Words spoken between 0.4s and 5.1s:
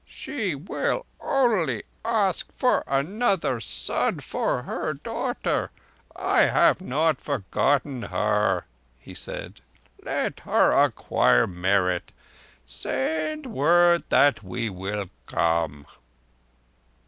will only ask for another son for her